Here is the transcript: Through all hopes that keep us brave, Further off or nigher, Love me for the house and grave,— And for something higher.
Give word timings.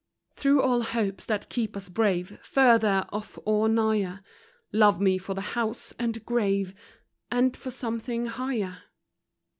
Through 0.35 0.63
all 0.63 0.81
hopes 0.81 1.27
that 1.27 1.47
keep 1.51 1.77
us 1.77 1.87
brave, 1.87 2.39
Further 2.41 3.05
off 3.09 3.37
or 3.45 3.69
nigher, 3.69 4.23
Love 4.73 4.99
me 4.99 5.19
for 5.19 5.35
the 5.35 5.41
house 5.53 5.93
and 5.99 6.25
grave,— 6.25 6.73
And 7.31 7.55
for 7.55 7.69
something 7.69 8.25
higher. 8.25 8.79